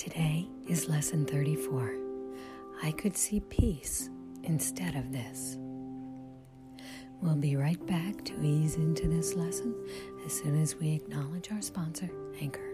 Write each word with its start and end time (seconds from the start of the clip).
Today 0.00 0.48
is 0.66 0.88
lesson 0.88 1.26
34. 1.26 1.94
I 2.82 2.90
could 2.92 3.18
see 3.18 3.40
peace 3.40 4.08
instead 4.44 4.96
of 4.96 5.12
this. 5.12 5.58
We'll 7.20 7.36
be 7.36 7.54
right 7.54 7.86
back 7.86 8.24
to 8.24 8.42
ease 8.42 8.76
into 8.76 9.08
this 9.08 9.34
lesson 9.34 9.74
as 10.24 10.32
soon 10.32 10.58
as 10.58 10.74
we 10.74 10.94
acknowledge 10.94 11.52
our 11.52 11.60
sponsor, 11.60 12.08
Anchor. 12.40 12.72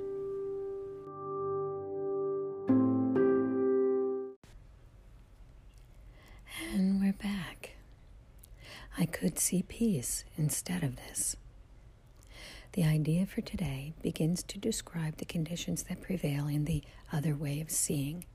And 6.75 7.01
we're 7.01 7.13
back. 7.13 7.71
I 8.97 9.05
could 9.05 9.41
see 9.41 9.65
peace 9.65 10.23
instead 10.39 10.85
of 10.85 10.95
this. 10.95 11.35
The 12.77 12.85
idea 12.85 13.25
for 13.25 13.41
today 13.41 13.95
begins 14.03 14.43
to 14.43 14.59
describe 14.59 15.17
the 15.17 15.25
conditions 15.25 15.85
that 15.85 16.03
prevail 16.03 16.47
in 16.47 16.67
the 16.67 16.83
other 17.11 17.35
way 17.35 17.63
of 17.63 17.71
seeing. 17.71 18.27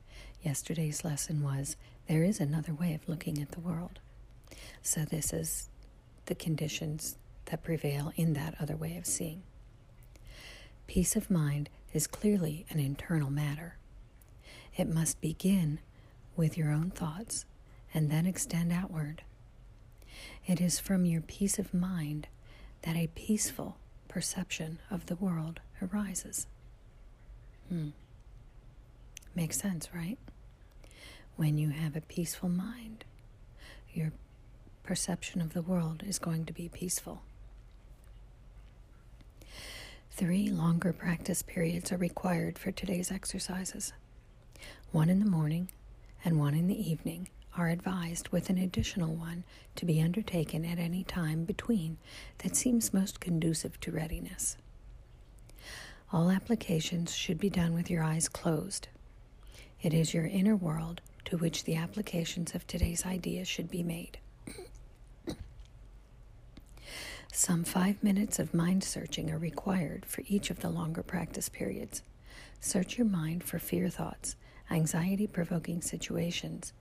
Yesterday's 0.41 1.05
lesson 1.05 1.43
was 1.43 1.77
there 2.07 2.23
is 2.23 2.39
another 2.39 2.73
way 2.73 2.95
of 2.95 3.07
looking 3.07 3.39
at 3.39 3.51
the 3.51 3.59
world. 3.59 3.99
So, 4.81 5.05
this 5.05 5.31
is 5.31 5.69
the 6.25 6.33
conditions 6.33 7.19
that 7.45 7.61
prevail 7.61 8.13
in 8.15 8.33
that 8.33 8.55
other 8.59 8.75
way 8.75 8.97
of 8.97 9.05
seeing. 9.05 9.43
Peace 10.87 11.15
of 11.15 11.29
mind 11.29 11.69
is 11.93 12.07
clearly 12.07 12.65
an 12.71 12.79
internal 12.79 13.29
matter. 13.29 13.77
It 14.75 14.89
must 14.89 15.21
begin 15.21 15.77
with 16.35 16.57
your 16.57 16.71
own 16.71 16.89
thoughts 16.89 17.45
and 17.93 18.09
then 18.09 18.25
extend 18.25 18.73
outward. 18.73 19.21
It 20.47 20.59
is 20.59 20.79
from 20.79 21.05
your 21.05 21.21
peace 21.21 21.59
of 21.59 21.75
mind 21.75 22.27
that 22.81 22.95
a 22.95 23.05
peaceful 23.13 23.77
perception 24.11 24.77
of 24.91 25.05
the 25.05 25.15
world 25.15 25.61
arises. 25.81 26.45
Hmm. 27.69 27.91
Makes 29.33 29.57
sense, 29.57 29.87
right? 29.95 30.17
When 31.37 31.57
you 31.57 31.69
have 31.69 31.95
a 31.95 32.01
peaceful 32.01 32.49
mind, 32.49 33.05
your 33.93 34.11
perception 34.83 35.39
of 35.39 35.53
the 35.53 35.61
world 35.61 36.03
is 36.05 36.19
going 36.19 36.45
to 36.45 36.51
be 36.51 36.67
peaceful. 36.67 37.21
Three 40.11 40.49
longer 40.49 40.91
practice 40.91 41.41
periods 41.41 41.89
are 41.93 41.97
required 41.97 42.59
for 42.59 42.71
today's 42.71 43.11
exercises 43.11 43.93
one 44.91 45.09
in 45.09 45.19
the 45.19 45.25
morning 45.25 45.69
and 46.25 46.37
one 46.37 46.53
in 46.53 46.67
the 46.67 46.91
evening 46.91 47.29
are 47.57 47.69
advised 47.69 48.29
with 48.29 48.49
an 48.49 48.57
additional 48.57 49.13
one 49.13 49.43
to 49.75 49.85
be 49.85 50.01
undertaken 50.01 50.65
at 50.65 50.79
any 50.79 51.03
time 51.03 51.43
between 51.43 51.97
that 52.39 52.55
seems 52.55 52.93
most 52.93 53.19
conducive 53.19 53.79
to 53.81 53.91
readiness. 53.91 54.57
All 56.13 56.29
applications 56.29 57.15
should 57.15 57.39
be 57.39 57.49
done 57.49 57.73
with 57.73 57.89
your 57.89 58.03
eyes 58.03 58.27
closed. 58.27 58.87
It 59.81 59.93
is 59.93 60.13
your 60.13 60.25
inner 60.25 60.55
world 60.55 61.01
to 61.25 61.37
which 61.37 61.63
the 61.63 61.75
applications 61.75 62.53
of 62.53 62.67
today's 62.67 63.05
ideas 63.05 63.47
should 63.47 63.69
be 63.71 63.83
made. 63.83 64.17
Some 67.33 67.63
five 67.63 68.03
minutes 68.03 68.39
of 68.39 68.53
mind 68.53 68.83
searching 68.83 69.31
are 69.31 69.37
required 69.37 70.05
for 70.05 70.21
each 70.27 70.49
of 70.49 70.59
the 70.59 70.69
longer 70.69 71.01
practice 71.01 71.47
periods. 71.47 72.01
Search 72.59 72.97
your 72.97 73.07
mind 73.07 73.43
for 73.43 73.57
fear 73.57 73.89
thoughts, 73.89 74.35
anxiety 74.69 75.27
provoking 75.27 75.81
situations, 75.81 76.73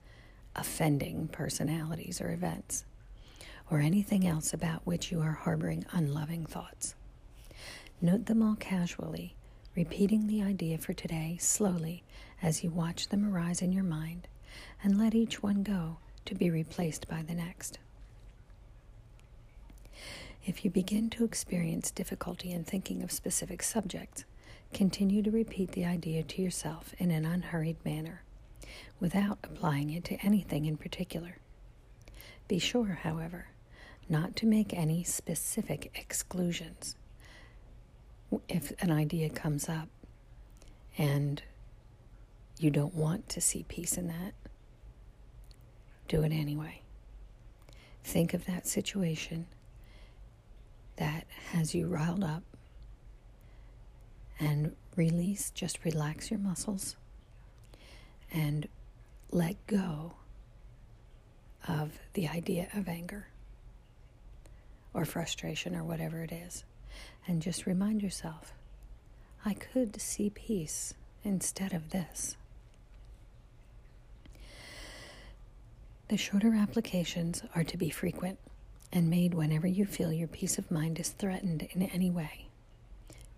offending 0.55 1.27
personalities 1.27 2.21
or 2.21 2.31
events, 2.31 2.85
or 3.69 3.79
anything 3.79 4.27
else 4.27 4.53
about 4.53 4.85
which 4.85 5.11
you 5.11 5.21
are 5.21 5.31
harboring 5.31 5.85
unloving 5.91 6.45
thoughts. 6.45 6.95
Note 8.01 8.25
them 8.25 8.41
all 8.41 8.55
casually, 8.55 9.35
repeating 9.75 10.27
the 10.27 10.41
idea 10.41 10.77
for 10.77 10.93
today 10.93 11.37
slowly 11.39 12.03
as 12.41 12.63
you 12.63 12.69
watch 12.69 13.09
them 13.09 13.31
arise 13.31 13.61
in 13.61 13.71
your 13.71 13.83
mind, 13.83 14.27
and 14.83 14.97
let 14.97 15.15
each 15.15 15.41
one 15.41 15.63
go 15.63 15.97
to 16.25 16.35
be 16.35 16.49
replaced 16.49 17.07
by 17.07 17.21
the 17.21 17.33
next. 17.35 17.79
If 20.45 20.65
you 20.65 20.71
begin 20.71 21.09
to 21.11 21.23
experience 21.23 21.91
difficulty 21.91 22.51
in 22.51 22.63
thinking 22.63 23.03
of 23.03 23.11
specific 23.11 23.61
subjects, 23.61 24.25
continue 24.73 25.21
to 25.21 25.31
repeat 25.31 25.73
the 25.73 25.85
idea 25.85 26.23
to 26.23 26.41
yourself 26.41 26.95
in 26.97 27.11
an 27.11 27.25
unhurried 27.25 27.77
manner 27.85 28.23
without 28.99 29.39
applying 29.43 29.89
it 29.89 30.03
to 30.05 30.15
anything 30.25 30.65
in 30.65 30.77
particular. 30.77 31.37
Be 32.47 32.59
sure, 32.59 32.99
however, 33.03 33.47
not 34.09 34.35
to 34.37 34.45
make 34.45 34.73
any 34.73 35.03
specific 35.03 35.91
exclusions. 35.95 36.95
If 38.47 38.71
an 38.81 38.91
idea 38.91 39.29
comes 39.29 39.69
up 39.69 39.89
and 40.97 41.41
you 42.59 42.69
don't 42.69 42.93
want 42.93 43.29
to 43.29 43.41
see 43.41 43.63
peace 43.63 43.97
in 43.97 44.07
that, 44.07 44.33
do 46.07 46.23
it 46.23 46.31
anyway. 46.31 46.81
Think 48.03 48.33
of 48.33 48.45
that 48.45 48.67
situation 48.67 49.47
that 50.97 51.25
has 51.51 51.73
you 51.73 51.87
riled 51.87 52.23
up 52.23 52.43
and 54.39 54.75
release, 54.95 55.51
just 55.51 55.83
relax 55.85 56.29
your 56.29 56.39
muscles 56.39 56.95
and 58.31 58.67
let 59.31 59.55
go 59.67 60.13
of 61.67 61.99
the 62.13 62.27
idea 62.27 62.67
of 62.73 62.87
anger 62.87 63.27
or 64.93 65.05
frustration 65.05 65.75
or 65.75 65.83
whatever 65.83 66.23
it 66.23 66.31
is. 66.31 66.63
And 67.27 67.41
just 67.41 67.65
remind 67.65 68.01
yourself 68.01 68.53
I 69.45 69.53
could 69.53 69.99
see 69.99 70.29
peace 70.29 70.93
instead 71.23 71.73
of 71.73 71.89
this. 71.89 72.35
The 76.09 76.17
shorter 76.17 76.53
applications 76.53 77.43
are 77.55 77.63
to 77.63 77.77
be 77.77 77.89
frequent 77.89 78.37
and 78.91 79.09
made 79.09 79.33
whenever 79.33 79.67
you 79.67 79.85
feel 79.85 80.11
your 80.11 80.27
peace 80.27 80.57
of 80.57 80.69
mind 80.69 80.99
is 80.99 81.09
threatened 81.09 81.67
in 81.71 81.83
any 81.83 82.11
way. 82.11 82.47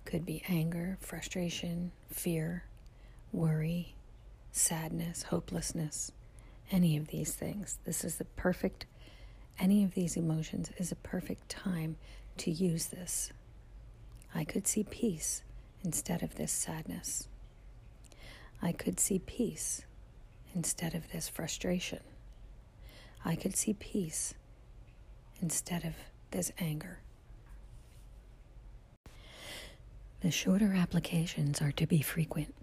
Could 0.05 0.25
be 0.25 0.43
anger, 0.49 0.97
frustration, 0.99 1.91
fear, 2.09 2.63
worry, 3.31 3.95
sadness, 4.53 5.23
hopelessness, 5.23 6.11
any 6.71 6.95
of 6.95 7.07
these 7.07 7.33
things. 7.33 7.79
This 7.85 8.05
is 8.05 8.15
the 8.15 8.25
perfect, 8.25 8.85
any 9.59 9.83
of 9.83 9.95
these 9.95 10.15
emotions 10.15 10.71
is 10.77 10.91
a 10.91 10.95
perfect 10.95 11.49
time 11.49 11.97
to 12.37 12.51
use 12.51 12.85
this. 12.85 13.31
I 14.33 14.43
could 14.43 14.67
see 14.67 14.83
peace 14.83 15.43
instead 15.83 16.23
of 16.23 16.35
this 16.35 16.51
sadness. 16.51 17.27
I 18.61 18.71
could 18.71 18.99
see 18.99 19.19
peace 19.19 19.81
instead 20.55 20.93
of 20.95 21.11
this 21.11 21.27
frustration. 21.27 21.99
I 23.25 23.35
could 23.35 23.55
see 23.55 23.73
peace 23.73 24.35
instead 25.41 25.83
of 25.83 25.95
this 26.31 26.51
anger. 26.59 26.99
The 30.21 30.31
shorter 30.31 30.73
applications 30.73 31.61
are 31.61 31.71
to 31.73 31.85
be 31.85 32.01
frequent 32.01 32.53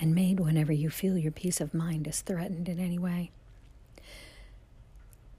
and 0.00 0.14
made 0.14 0.40
whenever 0.40 0.72
you 0.72 0.88
feel 0.88 1.18
your 1.18 1.30
peace 1.30 1.60
of 1.60 1.74
mind 1.74 2.06
is 2.08 2.22
threatened 2.22 2.68
in 2.68 2.80
any 2.80 2.98
way. 2.98 3.30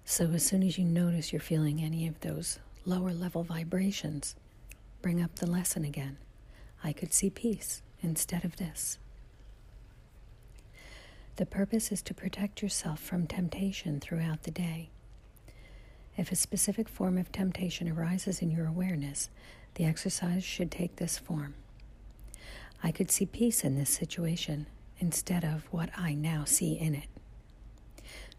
So, 0.05 0.31
as 0.31 0.45
soon 0.45 0.61
as 0.61 0.77
you 0.77 0.85
notice 0.85 1.33
you're 1.33 1.39
feeling 1.39 1.81
any 1.81 2.07
of 2.07 2.19
those 2.19 2.59
lower 2.85 3.11
level 3.11 3.43
vibrations, 3.43 4.35
bring 5.01 5.21
up 5.21 5.35
the 5.35 5.49
lesson 5.49 5.83
again. 5.83 6.17
I 6.83 6.93
could 6.93 7.13
see 7.13 7.29
peace 7.29 7.81
instead 8.01 8.45
of 8.45 8.57
this. 8.57 8.97
The 11.37 11.45
purpose 11.45 11.91
is 11.91 12.01
to 12.03 12.13
protect 12.13 12.61
yourself 12.61 12.99
from 12.99 13.25
temptation 13.25 13.99
throughout 13.99 14.43
the 14.43 14.51
day. 14.51 14.89
If 16.17 16.31
a 16.31 16.35
specific 16.35 16.89
form 16.89 17.17
of 17.17 17.31
temptation 17.31 17.89
arises 17.89 18.41
in 18.41 18.51
your 18.51 18.67
awareness, 18.67 19.29
the 19.75 19.85
exercise 19.85 20.43
should 20.43 20.69
take 20.69 20.97
this 20.97 21.17
form. 21.17 21.55
I 22.83 22.91
could 22.91 23.11
see 23.11 23.25
peace 23.25 23.63
in 23.63 23.75
this 23.75 23.89
situation 23.89 24.67
instead 24.99 25.43
of 25.43 25.65
what 25.71 25.89
I 25.97 26.13
now 26.13 26.45
see 26.45 26.73
in 26.73 26.95
it. 26.95 27.07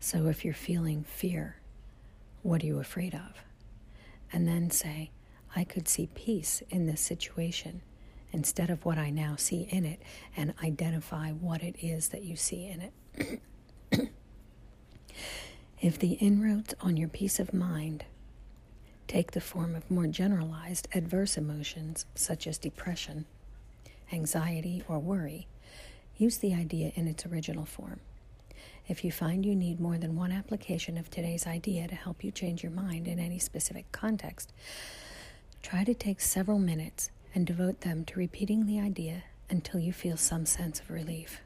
So 0.00 0.26
if 0.26 0.44
you're 0.44 0.54
feeling 0.54 1.04
fear, 1.04 1.56
what 2.42 2.62
are 2.62 2.66
you 2.66 2.78
afraid 2.80 3.14
of? 3.14 3.44
And 4.32 4.48
then 4.48 4.70
say, 4.70 5.10
I 5.54 5.64
could 5.64 5.86
see 5.86 6.08
peace 6.14 6.62
in 6.70 6.86
this 6.86 7.00
situation 7.00 7.82
instead 8.32 8.70
of 8.70 8.84
what 8.84 8.98
I 8.98 9.10
now 9.10 9.36
see 9.36 9.68
in 9.70 9.84
it, 9.84 10.00
and 10.34 10.54
identify 10.64 11.30
what 11.32 11.62
it 11.62 11.76
is 11.82 12.08
that 12.08 12.22
you 12.22 12.34
see 12.34 12.66
in 12.66 12.80
it. 12.80 14.10
if 15.82 15.98
the 15.98 16.12
inroads 16.14 16.74
on 16.80 16.96
your 16.96 17.08
peace 17.08 17.38
of 17.38 17.52
mind 17.52 18.04
take 19.06 19.32
the 19.32 19.40
form 19.40 19.74
of 19.74 19.90
more 19.90 20.06
generalized 20.06 20.88
adverse 20.94 21.36
emotions, 21.36 22.06
such 22.14 22.46
as 22.46 22.56
depression, 22.56 23.26
anxiety, 24.12 24.82
or 24.88 24.98
worry, 24.98 25.46
use 26.16 26.38
the 26.38 26.54
idea 26.54 26.92
in 26.94 27.08
its 27.08 27.26
original 27.26 27.64
form. 27.64 28.00
If 28.88 29.04
you 29.04 29.12
find 29.12 29.46
you 29.46 29.54
need 29.54 29.80
more 29.80 29.98
than 29.98 30.16
one 30.16 30.32
application 30.32 30.98
of 30.98 31.08
today's 31.10 31.46
idea 31.46 31.86
to 31.88 31.94
help 31.94 32.24
you 32.24 32.30
change 32.30 32.62
your 32.62 32.72
mind 32.72 33.06
in 33.06 33.18
any 33.18 33.38
specific 33.38 33.90
context, 33.92 34.52
try 35.62 35.84
to 35.84 35.94
take 35.94 36.20
several 36.20 36.58
minutes 36.58 37.10
and 37.34 37.46
devote 37.46 37.80
them 37.82 38.04
to 38.04 38.18
repeating 38.18 38.66
the 38.66 38.80
idea 38.80 39.22
until 39.48 39.80
you 39.80 39.92
feel 39.92 40.16
some 40.16 40.46
sense 40.46 40.80
of 40.80 40.90
relief. 40.90 41.40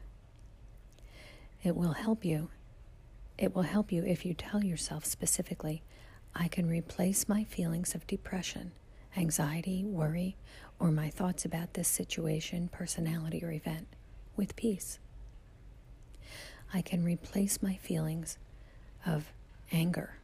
It 1.63 1.75
will 1.75 1.93
help 1.93 2.25
you. 2.25 2.49
It 3.37 3.55
will 3.55 3.63
help 3.63 3.91
you 3.91 4.03
if 4.03 4.25
you 4.25 4.33
tell 4.33 4.63
yourself 4.63 5.05
specifically, 5.05 5.83
I 6.35 6.47
can 6.47 6.67
replace 6.69 7.29
my 7.29 7.43
feelings 7.43 7.95
of 7.95 8.07
depression, 8.07 8.71
anxiety, 9.17 9.83
worry, 9.83 10.37
or 10.79 10.91
my 10.91 11.09
thoughts 11.09 11.43
about 11.43 11.73
this 11.73 11.87
situation, 11.87 12.69
personality, 12.69 13.43
or 13.43 13.51
event 13.51 13.87
with 14.35 14.55
peace. 14.55 14.99
I 16.73 16.81
can 16.81 17.03
replace 17.03 17.61
my 17.61 17.75
feelings 17.75 18.37
of 19.05 19.33
anger 19.71 20.19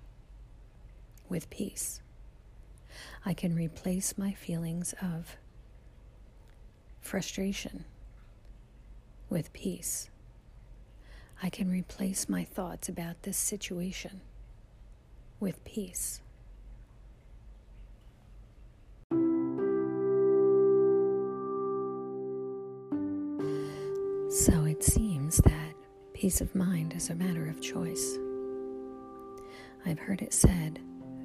with 1.28 1.50
peace. 1.50 2.02
I 3.26 3.34
can 3.34 3.56
replace 3.56 4.18
my 4.18 4.34
feelings 4.34 4.94
of 5.02 5.38
frustration 7.02 7.86
with 9.30 9.52
peace. 9.54 10.10
I 11.42 11.50
can 11.50 11.70
replace 11.70 12.30
my 12.30 12.44
thoughts 12.44 12.88
about 12.88 13.24
this 13.24 13.38
situation 13.38 14.22
with 15.40 15.64
peace. 15.66 16.22
So 24.34 24.66
it 24.66 24.84
seems 24.84 25.38
that 25.38 25.76
peace 26.14 26.42
of 26.42 26.56
mind 26.56 26.94
is 26.96 27.12
a 27.12 27.16
matter 27.16 27.48
of 27.48 27.62
choice. 27.62 28.18
I've 29.86 30.00
heard 30.00 30.24
it 30.24 30.34
said 30.34 30.80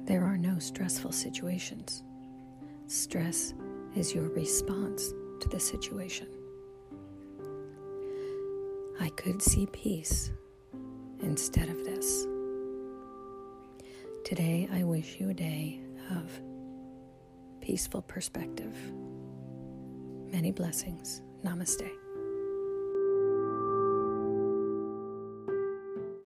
there 0.05 0.23
are 0.23 0.37
no 0.37 0.59
stressful 0.59 1.11
situations. 1.11 2.03
Stress 2.85 3.55
is 3.95 4.13
your 4.13 4.29
response 4.29 5.11
to 5.39 5.49
the 5.49 5.59
situation. 5.59 6.27
I 9.01 9.09
could 9.09 9.41
see 9.41 9.65
peace 9.65 10.29
instead 11.19 11.67
of 11.67 11.83
this. 11.83 12.27
Today, 14.23 14.69
I 14.71 14.83
wish 14.83 15.19
you 15.19 15.31
a 15.31 15.33
day 15.33 15.81
of 16.11 16.29
peaceful 17.59 18.03
perspective. 18.03 18.75
Many 20.31 20.51
blessings. 20.51 21.23
Namaste. 21.43 21.89